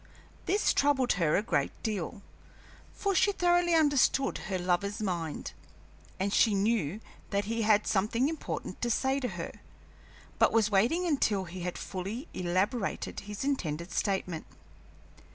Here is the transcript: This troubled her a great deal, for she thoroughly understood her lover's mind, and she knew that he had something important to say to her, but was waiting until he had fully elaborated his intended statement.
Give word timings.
This 0.47 0.73
troubled 0.73 1.13
her 1.21 1.35
a 1.37 1.43
great 1.43 1.71
deal, 1.83 2.23
for 2.91 3.13
she 3.13 3.31
thoroughly 3.31 3.75
understood 3.75 4.39
her 4.49 4.57
lover's 4.57 4.99
mind, 4.99 5.53
and 6.19 6.33
she 6.33 6.55
knew 6.55 6.99
that 7.29 7.45
he 7.45 7.61
had 7.61 7.85
something 7.85 8.27
important 8.27 8.81
to 8.81 8.89
say 8.89 9.19
to 9.19 9.27
her, 9.37 9.61
but 10.39 10.51
was 10.53 10.71
waiting 10.71 11.05
until 11.05 11.43
he 11.43 11.59
had 11.59 11.77
fully 11.77 12.27
elaborated 12.33 13.19
his 13.19 13.43
intended 13.43 13.91
statement. 13.91 14.47